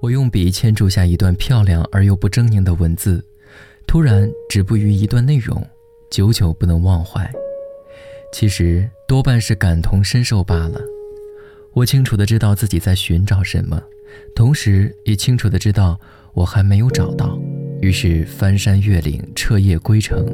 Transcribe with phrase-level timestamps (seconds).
[0.00, 3.24] 我用笔签注下一段漂亮而又不狰狞的文字，
[3.84, 5.66] 突然止步于一段内容，
[6.08, 7.28] 久久不能忘怀。
[8.32, 10.80] 其实多半是感同身受罢了。
[11.72, 13.82] 我清楚的知道自己在寻找什么，
[14.36, 15.98] 同时也清楚的知道
[16.32, 17.36] 我还没有找到。
[17.80, 20.24] 于是翻山越岭，彻夜归程，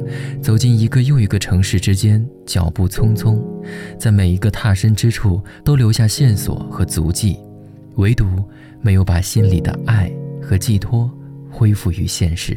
[0.43, 3.41] 走进一个又一个城市之间，脚步匆匆，
[3.99, 7.37] 在每一个踏身之处都留下线索和足迹，
[7.95, 8.43] 唯独
[8.85, 11.09] 没有把心里的爱和寄托
[11.49, 12.55] 恢复于现实。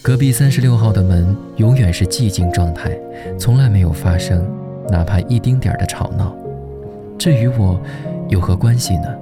[0.00, 2.98] 隔壁三十六号的门永远是寂静状态，
[3.38, 4.42] 从来没有发生，
[4.88, 6.34] 哪怕一丁点儿的吵闹。
[7.18, 7.78] 这与我
[8.30, 9.14] 有何关系呢？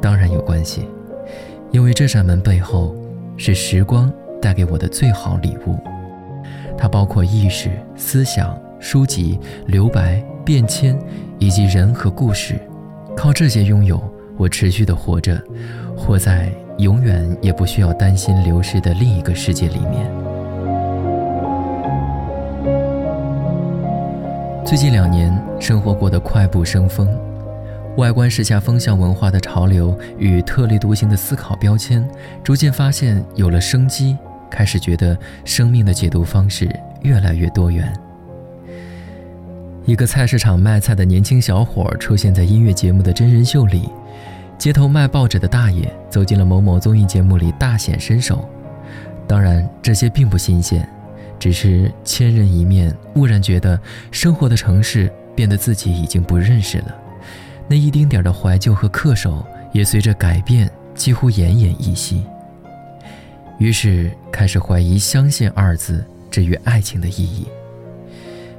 [0.00, 0.88] 当然有关系，
[1.70, 2.96] 因为这扇门背后
[3.36, 5.76] 是时光带给我的最好礼物。
[6.76, 10.98] 它包括意识、思想、书籍、留白、变迁，
[11.38, 12.58] 以及人和故事。
[13.16, 14.02] 靠这些拥有，
[14.36, 15.42] 我持续的活着，
[15.96, 16.52] 活在。
[16.78, 20.12] 永远也不需要担心流失的另一个世界里面。
[24.62, 27.08] 最近两年，生活过得快步生风，
[27.96, 32.06] 外观时下风向文化的潮流与特立独行的思考标签，
[32.44, 34.18] 逐渐发现有了生机，
[34.50, 36.68] 开始觉得生命的解读方式
[37.02, 37.92] 越来越多元。
[39.84, 43.88] 一个菜市场卖菜的年轻小伙出现在音乐节目的真人秀里。
[44.58, 48.48] 街头卖报纸的大爷走进了某某综艺节目里大显身手，
[49.28, 50.88] 当然这些并不新鲜，
[51.38, 53.78] 只是千人一面，蓦然觉得
[54.10, 56.94] 生活的城市变得自己已经不认识了，
[57.68, 62.24] 那一丁点的怀旧和恪守也随着改变几乎奄奄一息。
[63.58, 67.46] 于是开始怀疑“相信”二字之于爱情的意义。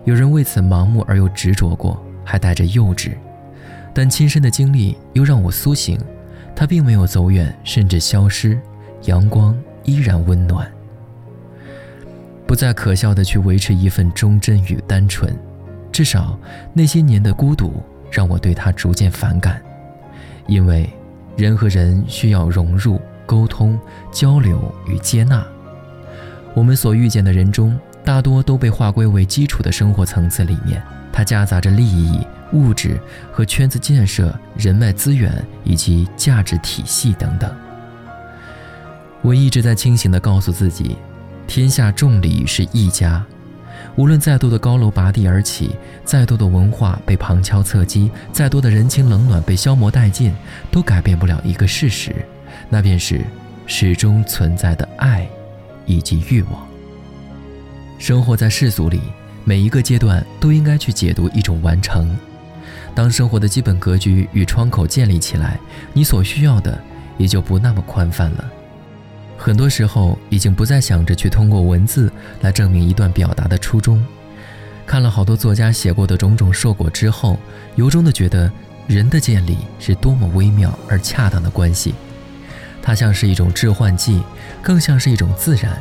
[0.05, 3.11] 有人为此盲目而又执着过，还带着幼稚。
[3.93, 5.99] 但亲身的经历又让我苏醒，
[6.55, 8.59] 它并没有走远，甚至消失，
[9.03, 10.71] 阳光依然温暖。
[12.45, 15.35] 不再可笑的去维持一份忠贞与单纯，
[15.91, 16.39] 至少
[16.73, 19.61] 那些年的孤独让我对他逐渐反感，
[20.47, 20.89] 因为
[21.35, 23.79] 人和人需要融入、沟通、
[24.11, 25.45] 交流与接纳。
[26.55, 30.81] 我们所遇见的人中，大多都被划归为基础的生活层次里面，
[31.13, 32.25] 它夹杂着利益。
[32.53, 32.97] 物质
[33.29, 37.53] 和圈子建设、人脉资源以及价值体系等等，
[39.21, 40.95] 我一直在清醒地告诉自己：
[41.45, 43.21] 天下众里是一家。
[43.97, 45.71] 无论再多的高楼拔地而起，
[46.05, 50.33] 再多的文化被旁敲侧击，再多的人情冷暖被消磨殆尽，
[50.71, 52.15] 都改变不了一个事实，
[52.69, 53.21] 那便是
[53.65, 55.27] 始终存在的爱
[55.85, 56.67] 以及欲望。
[57.97, 59.01] 生活在世俗里，
[59.43, 62.15] 每一个阶段都应该去解读一种完成。
[62.93, 65.59] 当生活的基本格局与窗口建立起来，
[65.93, 66.79] 你所需要的
[67.17, 68.51] 也就不那么宽泛了。
[69.37, 72.11] 很多时候，已经不再想着去通过文字
[72.41, 74.03] 来证明一段表达的初衷。
[74.85, 77.39] 看了好多作家写过的种种硕果之后，
[77.75, 78.51] 由衷的觉得
[78.87, 81.93] 人的建立是多么微妙而恰当的关系。
[82.81, 84.21] 它像是一种致幻剂，
[84.61, 85.77] 更像是一种自然。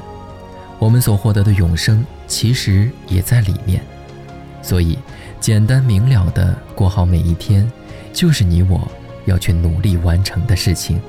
[0.79, 3.83] 我们所获得的永生，其实也在里面。
[4.63, 4.99] 所以。
[5.39, 7.71] 简单明了的过好每一天，
[8.13, 8.91] 就是你我
[9.27, 11.01] 要去努力完成的事情。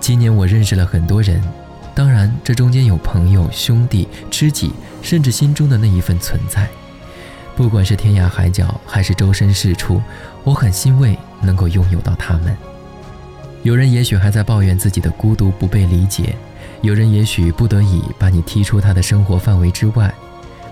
[0.00, 1.40] 今年我认识了很多人，
[1.94, 6.68] 当然这中间有朋友、兄弟、知己，甚至心中的那一份存在。
[7.60, 10.00] 不管是天涯海角，还是周身是处，
[10.44, 12.56] 我很欣慰能够拥有到他们。
[13.62, 16.34] 有人也许还在抱怨自己的孤独不被理解。
[16.80, 20.10] 有人也许不得已把你踢出他的生活范围之外，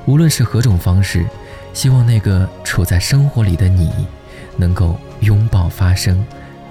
[0.06, 1.26] 无论是何种方式，
[1.74, 3.92] 希望那个处在生活里的你，
[4.56, 6.24] 能够拥抱发生，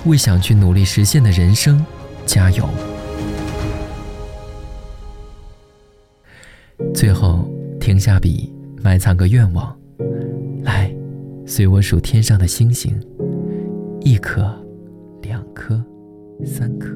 [0.06, 1.86] 为想去努力实现的人生
[2.26, 2.68] 加油。
[6.96, 7.48] 最后
[7.80, 9.77] 停下笔，埋藏个愿望，
[11.50, 12.94] 随我数天上的星星，
[14.02, 14.54] 一颗，
[15.22, 15.82] 两颗，
[16.44, 16.90] 三颗。